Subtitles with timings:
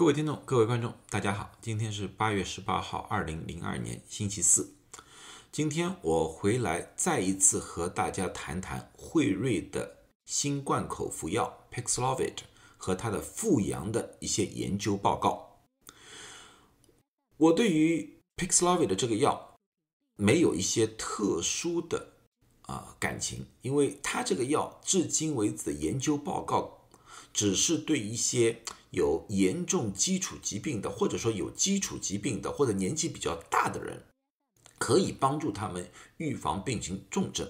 [0.00, 4.72] 各位听众，各位观众，大家好，今天是八月十八号，二零零二年星期四。
[5.52, 12.36] 今天我回来再一次和大家谈谈辉瑞的新冠口服药 Paxlovid
[12.78, 15.60] 和它的复阳的一些研究报告。
[17.36, 19.54] 我对于 Paxlovid 的这个药
[20.16, 22.14] 没有一些特殊的
[22.62, 26.86] 啊感情，因为它这个药至今为止的研究报告
[27.34, 34.04] 只是对一些有严重基础疾病的，或者说有基础疾病的，或者年纪比较大的人，
[34.78, 37.48] 可以帮助他们预防病情重症。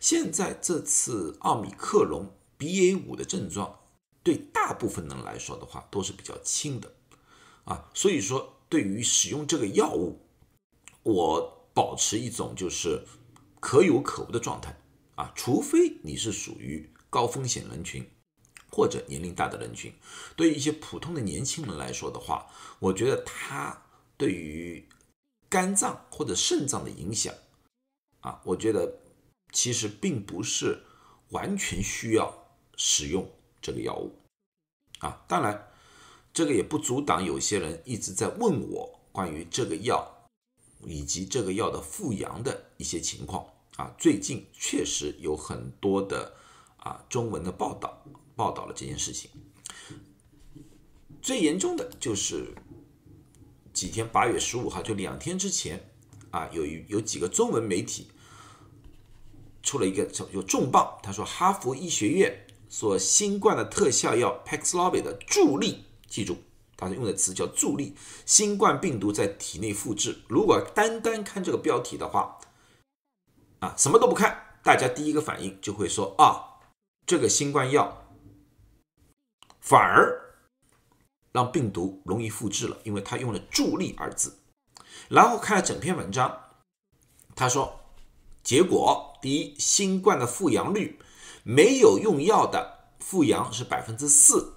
[0.00, 3.78] 现在这次奥密克戎 BA 五的症状，
[4.22, 6.92] 对大部分人来说的话都是比较轻的
[7.64, 10.20] 啊，所以说对于使用这个药物，
[11.02, 13.06] 我保持一种就是
[13.60, 14.78] 可有可无的状态
[15.14, 18.04] 啊，除非你是属于高风险人群。
[18.76, 19.90] 或者年龄大的人群，
[20.36, 22.46] 对于一些普通的年轻人来说的话，
[22.78, 23.82] 我觉得它
[24.18, 24.86] 对于
[25.48, 27.32] 肝脏或者肾脏的影响，
[28.20, 29.00] 啊，我觉得
[29.50, 30.82] 其实并不是
[31.30, 32.30] 完全需要
[32.76, 33.26] 使用
[33.62, 34.12] 这个药物，
[34.98, 35.70] 啊，当然
[36.34, 40.06] 这个也不阻挡有些人一直在问我关于这个药
[40.84, 46.34] 以及这个药的复阳的一些情况，啊，最近确实有很多的
[46.76, 48.04] 啊中文的报道。
[48.36, 49.30] 报道了这件事情，
[51.22, 52.54] 最严重的就是
[53.72, 55.88] 几天，八月十五号，就两天之前
[56.30, 58.08] 啊，有有几个中文媒体
[59.62, 66.36] 出了一个叫有重磅，他说哈佛医学院所新冠的特效药 Paxlovid 的助力，记住，
[66.76, 67.94] 他用的词叫助力，
[68.26, 70.18] 新冠病毒在体内复制。
[70.28, 72.38] 如果单单看这个标题的话，
[73.60, 76.60] 啊，什么都不看，大家第一个反应就会说啊，
[77.06, 78.02] 这个新冠药。
[79.66, 80.36] 反而
[81.32, 84.38] 让病毒容易复制了，因为他用了“助力”二字。
[85.08, 86.40] 然后看了整篇文章，
[87.34, 87.80] 他说，
[88.44, 91.00] 结果第一，新冠的复阳率
[91.42, 94.54] 没有用药的复阳是百分之四，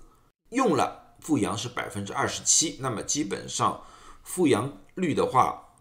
[0.50, 2.78] 用了复阳是百分之二十七。
[2.79, 3.84] 那么基本上
[4.22, 5.73] 复阳率的话，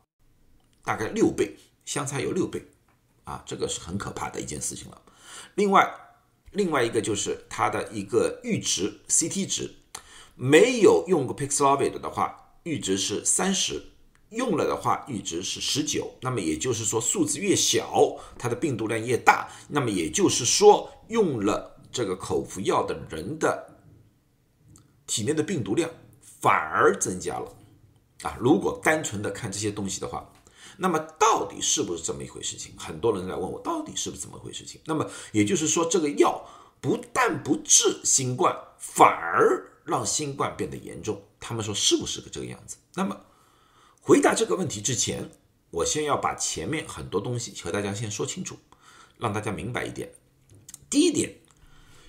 [0.82, 2.66] 大概六倍，相差有六倍
[3.24, 5.02] 啊，这个是很可怕的一件事情了。
[5.54, 6.07] 另外。
[6.52, 9.74] 另外一个就是它的一个阈值 CT 值，
[10.34, 13.76] 没有用过 Paxlovid 的话，阈值是三十；
[14.30, 16.14] 用了的话，阈值是十九。
[16.22, 19.48] 那么也就是说，数字越小，它的病毒量越大。
[19.68, 23.78] 那么也就是说，用了这个口服药的人的
[25.06, 27.56] 体内的病毒量反而增加了。
[28.22, 30.28] 啊，如果单纯的看这些东西的话。
[30.80, 32.72] 那么到底是不是这么一回事情？
[32.78, 34.80] 很多人来问我，到底是不是这么回事情？
[34.84, 36.48] 那么也就是说，这个药
[36.80, 41.20] 不但不治新冠，反而让新冠变得严重。
[41.40, 42.76] 他们说是不是个这个样子？
[42.94, 43.20] 那么
[44.00, 45.28] 回答这个问题之前，
[45.72, 48.56] 我先要把前面很多东西和大家先说清楚，
[49.18, 50.14] 让大家明白一点。
[50.88, 51.40] 第一点，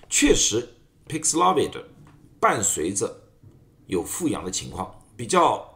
[0.08, 0.76] 确实
[1.08, 1.82] Paxlovid
[2.38, 3.22] 伴随着
[3.88, 5.68] 有复阳的情况，比较。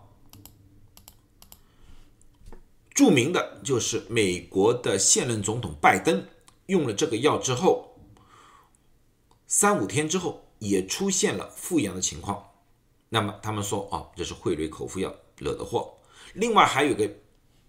[2.94, 6.24] 著名的就是美国的现任总统拜登
[6.66, 7.98] 用了这个药之后，
[9.48, 12.52] 三五天之后也出现了复阳的情况。
[13.08, 15.94] 那么他们说啊，这是辉瑞口服药惹的祸。
[16.34, 17.10] 另外还有个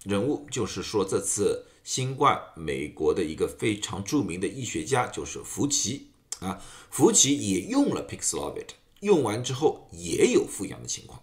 [0.03, 6.61] 人物，就是说这次新冠，美国的一个非常著名的医学家就是福奇啊，
[6.91, 8.69] 福奇也用了 Paxlovid，
[8.99, 11.21] 用完之后也有复阳的情况。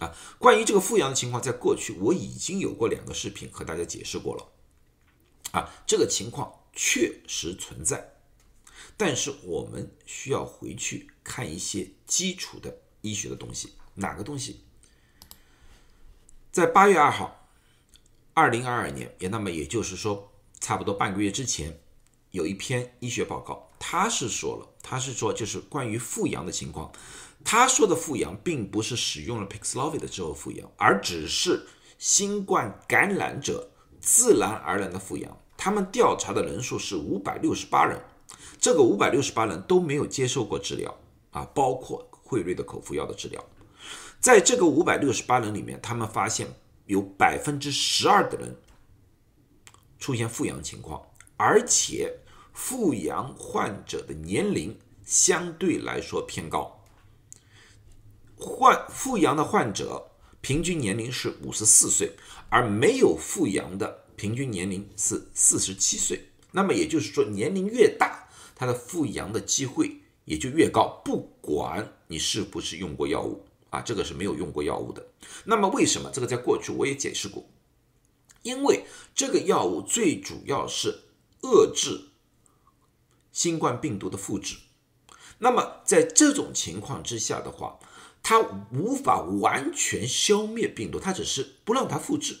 [0.00, 4.48] 啊，关于这个复阳的情况，在过去我已经有过两个视频和大家解释过了。
[5.52, 8.14] 啊，这个情况确实存在，
[8.96, 13.74] 但是我们需要回去看一些基础的医学的东西。
[13.94, 14.62] 哪个东西？
[16.52, 17.48] 在八月二号，
[18.34, 21.80] 二零二二年，也那么也就是说，差不多半个月之前，
[22.30, 26.92] 有一篇医学报告，他是说了，他是说就是关于复阳的情况。
[27.42, 31.66] 他说的复阳，并不是使用了 Paxlovid 之后复阳，而只是
[31.98, 35.36] 新冠感染者自然而然的复阳。
[35.56, 37.98] 他们调查的人数是五百六十八人，
[38.58, 40.94] 这个五百六十八人都没有接受过治疗
[41.30, 43.42] 啊，包括辉瑞的口服药的治疗。
[44.20, 46.46] 在这个五百六十八人里面，他们发现
[46.84, 48.54] 有百分之十二的人
[49.98, 51.00] 出现复阳情况，
[51.38, 52.19] 而且
[52.52, 56.82] 复阳患者的年龄相对来说偏高。
[58.36, 60.10] 患复阳的患者
[60.40, 62.16] 平均年龄是五十四岁，
[62.48, 66.26] 而没有复阳的平均年龄是四十七岁。
[66.52, 71.00] 那么也就是说，年龄越大，他的复阳的机会也就越高。
[71.04, 75.06] 不管你是不是用过药物啊，这个是没有用过药物的。
[75.44, 76.10] 那么为什么？
[76.12, 77.46] 这个在过去我也解释过，
[78.42, 80.98] 因为这个药物最主要是
[81.42, 82.09] 遏制
[83.40, 84.58] 新冠病毒的复制。
[85.38, 87.78] 那么在这种情况之下的话，
[88.22, 88.38] 它
[88.70, 92.40] 无法完全消灭病毒，它只是不让它复制。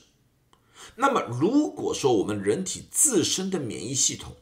[0.96, 4.36] 那么如果说我们人体自身的免疫系统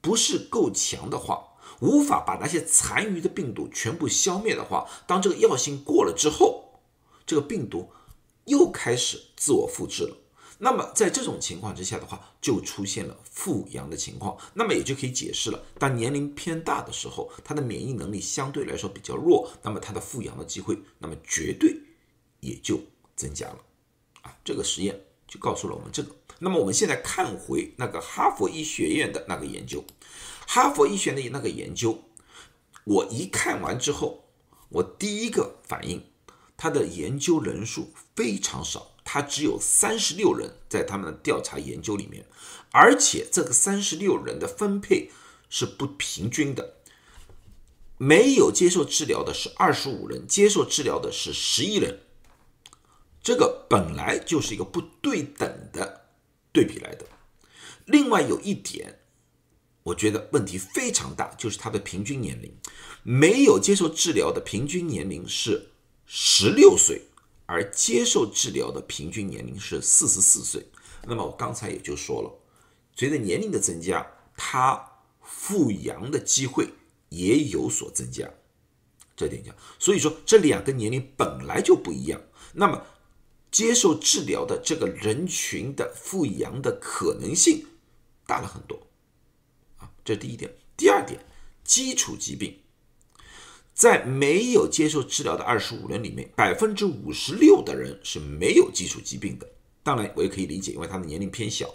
[0.00, 1.48] 不是够强的话，
[1.80, 6.80] 无法把那些残余的病毒全部消灭的话，当这个药性过了之后，
[7.26, 7.90] 这个病毒
[8.46, 10.16] 又开始自我复制了。
[10.64, 14.38] 那么在这种情况之下的话，就出现了复阳的情况。
[14.54, 21.76] 那么也就可以解释了，当年龄偏大的时候，他的免疫能力相对来说比较弱，那么他的复阳的机会，那么绝对
[22.38, 22.78] 也就
[23.16, 23.58] 增加了。
[24.22, 26.14] 啊，这个实验就告诉了我们这个。
[26.38, 29.84] 那么我们现在看回那个哈佛医学院的那个研究。
[30.46, 32.04] 哈佛医学院的那个研究，
[32.84, 34.26] 我一看完之后，
[34.68, 36.04] 我第一个反应，
[36.56, 42.24] 他的研究人数非常少，他只有三十六人在他们的调查研究里面，
[42.70, 45.10] 而且这个三十六人的分配
[45.50, 46.76] 是不平均的，
[47.98, 52.00] 没有接受治疗的是二十五人，接受治疗的是十一人，
[53.22, 56.06] 这个本来就是一个不对等的
[56.50, 57.04] 对比来的。
[57.84, 59.00] 另外有一点。
[59.84, 62.56] 我觉得问题非常大，就是他的平均年龄，
[63.02, 65.72] 没有接受治疗的平均年龄是
[66.06, 67.02] 十六岁，
[67.46, 70.66] 而接受治疗的平均年龄是四十四岁。
[71.04, 72.30] 那么我刚才也就说了，
[72.94, 74.06] 随着年龄的增加，
[74.36, 76.68] 他复阳的机会
[77.08, 78.30] 也有所增加，
[79.16, 79.54] 这点讲。
[79.78, 82.20] 所以说这两个年龄本来就不一样，
[82.54, 82.86] 那么
[83.50, 87.66] 接受治疗的这个人群的复阳的可能性
[88.26, 88.86] 大了很多。
[89.78, 91.20] 啊这第一点，第二点，
[91.64, 92.61] 基础疾病，
[93.82, 99.48] 在没有接受治疗的二十五人里面，百分之五十六的人是没有基础疾病的。
[99.82, 101.68] 当然，我也可以理解，因为他的年龄偏小。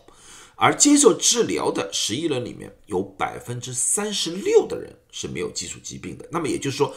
[0.55, 6.25] 而接受治疗的十一人里面有百分之三十六的人是没有基础疾病的。
[6.31, 6.95] 那么也就是说，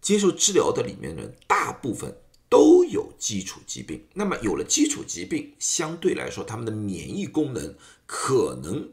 [0.00, 2.16] 接受治疗的里面人大部分
[2.48, 4.02] 都有基础疾病。
[4.14, 7.74] 那么有了基础疾病，相对来说，他们的免疫功能
[8.06, 8.90] 可能。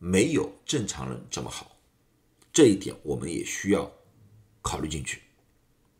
[0.00, 1.73] 没有正常人这么好，
[2.54, 3.92] 这一点我们也需要
[4.62, 5.20] 考虑进去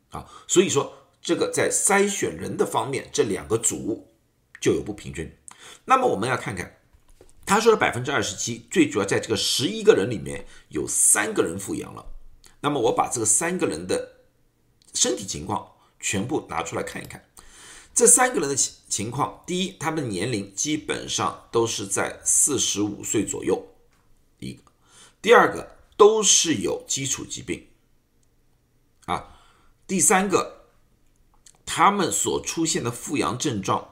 [0.08, 0.26] 啊。
[0.48, 0.90] 所以说，
[1.20, 4.08] 这个在筛选人的方面，这两个组
[4.58, 5.30] 就有不平均。
[5.84, 6.78] 那么我们要看看，
[7.44, 12.06] 他说的百分之二十七，最主要在这个十一个人里面有三个人复阳了。
[12.60, 14.20] 那么我把这个三个人的
[14.94, 17.22] 身体情况全部拿出来看一看，
[17.94, 23.66] 这三个人的情情况，第一，他们年龄基本上都是在四十五岁左右。
[24.38, 24.62] 一个，
[25.20, 27.68] 第二个都是有基础疾病，
[29.06, 29.38] 啊，
[29.86, 30.66] 第三个，
[31.64, 33.88] 他们所出现的复阳症状，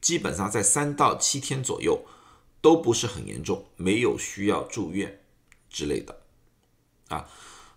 [0.00, 2.06] 基本上在三到七天左右，
[2.60, 5.22] 都不是很严重，没有需要住院
[5.68, 6.22] 之类的，
[7.08, 7.28] 啊，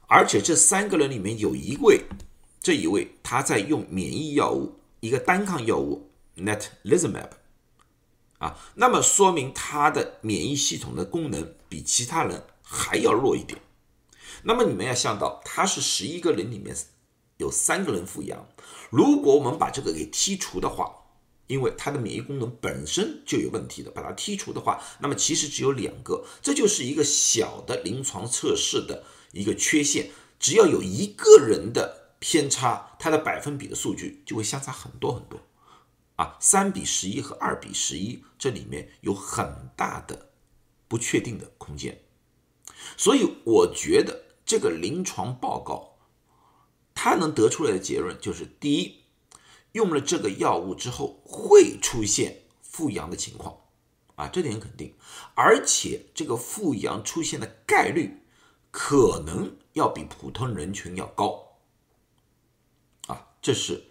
[0.07, 2.05] 而且这三个人里面有一位，
[2.61, 7.31] 这一位他在用免疫药物，一个单抗药物 Netlizumab。
[8.39, 13.59] 啊，那么说明他的免疫系统的功能比其他人还要弱一点。
[14.43, 16.75] 那么你们要想到，他是十一个人里面
[17.37, 18.47] 有三个人复阳，
[18.91, 20.95] 如果我们把这个给剔除的话，
[21.47, 30.11] 因为他的免疫功能本身就有问题的，把它剔除的话，那么其实只有两个，这就是一个小的临床测试的一个缺陷。
[30.37, 35.41] 只要有一个人的偏差，它的百分比的数据就会相差很多很多。
[36.15, 40.29] 啊，三比十一和二比十一，这里面有很大的
[40.87, 41.99] 不确定的空间，
[42.97, 45.97] 所以我觉得这个临床报告，
[46.93, 49.03] 它能得出来的结论就是：第一，
[49.71, 53.61] 用了这个药物之后会出现复阳的情况，
[54.15, 54.95] 啊，这点肯定，
[55.35, 58.23] 而且这个复阳出现的概率
[58.71, 61.57] 可能要比普通人群要高，
[63.07, 63.85] 啊，这是。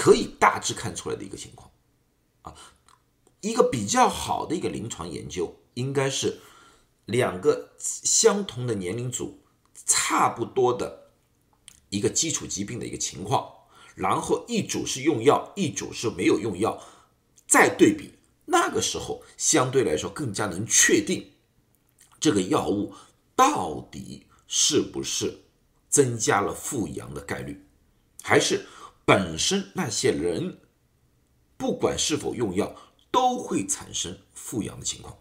[0.00, 1.72] 可以大致看出来的一个情况，
[2.42, 2.54] 啊，
[3.40, 6.38] 一个比较好的一个临床研究，应该是
[7.08, 9.40] 两个相同的年龄组，
[9.86, 11.10] 差不多的
[11.88, 13.50] 一个基础疾病的一个情况，
[13.94, 16.82] 然后一组是用药，一组是没有用药，
[17.46, 18.12] 再对比，
[18.44, 21.32] 那个时候相对来说更加能确定
[22.20, 22.92] 这个药物
[23.34, 25.44] 到底是不是
[25.88, 27.64] 增加了复阳的概率，
[28.22, 28.66] 还是。
[29.08, 30.60] 本身那些人，
[31.56, 32.76] 不管是否用药，
[33.10, 35.16] 都会产生复阳的情况。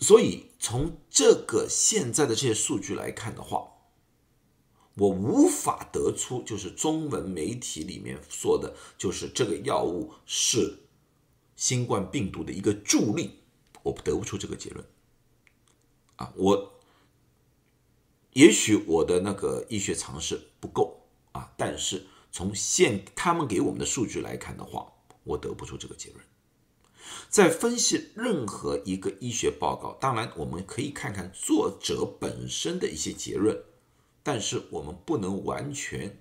[0.00, 3.68] 所以从这个现在的这些数据来看的话，
[4.96, 10.80] 我无法得出就是中文媒体里面说的，就是这个药物是
[11.56, 13.40] 新冠病毒的一个助力，
[13.82, 14.86] 我得不出这个结论。
[16.16, 16.80] 啊，我
[18.34, 24.92] 也许我的那个医学常识不够啊，但是从现他们给我们的数据来看的话，
[25.24, 26.24] 我得不出这个结论。
[27.28, 33.56] 在分析任何一个医学报告，当然我们可以看看作者本身的一些结论，
[34.22, 36.20] 但是我们不能完全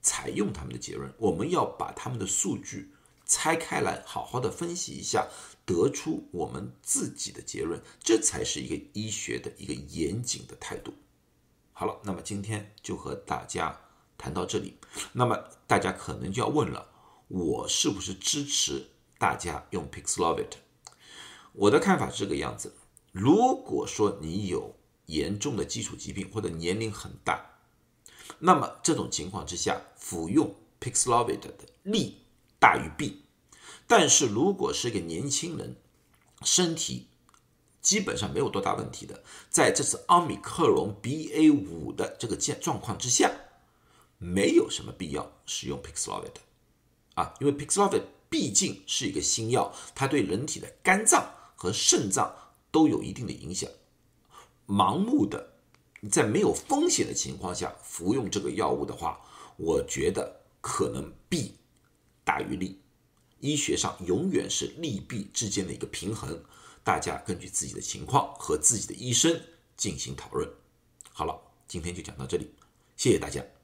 [0.00, 2.92] 采用他们的结论，我们要把他们的数据
[3.26, 5.26] 拆开来，好好的分析一下，
[5.66, 10.94] 得出我们自己的结论，这才是一个医学的一个严谨的态度。
[11.72, 13.78] 好了，那么今天就和大家
[14.16, 14.78] 谈到这里。
[15.12, 15.36] 那么
[15.66, 16.88] 大家可能就要问了，
[17.28, 18.86] 我是不是支持？
[19.18, 20.52] 大家用 Pixlovid，
[21.52, 22.72] 我的看法是这个样子。
[23.10, 27.58] 如果说你有严重的基础疾病或者年龄很大，
[28.38, 32.22] 那么这种情况之下服用 Pixlovid 的利
[32.60, 33.24] 大于弊。
[33.88, 35.74] 但是如果是一个年轻人，
[36.44, 37.08] 身体
[37.82, 43.32] 基本上没有多大问题的，在这次奥密克戎 BA 五的这个状状况之下，
[44.18, 46.34] 没有什么必要使用 Pixlovid
[47.14, 48.02] 啊，因为 Pixlovid。
[48.30, 52.34] 毕竟是一个新药，它对人体的肝脏和肾脏
[52.70, 53.70] 都有一定的影响。
[54.66, 55.54] 盲目的
[56.10, 59.20] 在没有风险的情况下服用这个药物的话，
[59.56, 61.54] 我觉得可能弊
[62.22, 62.80] 大于利。
[63.40, 66.44] 医学上永远是利弊之间的一个平衡，
[66.84, 69.40] 大家根据自己的情况和自己的医生
[69.76, 70.48] 进行讨论。
[71.12, 72.52] 好了，今天就讲到这里，
[72.96, 73.57] 谢谢大家。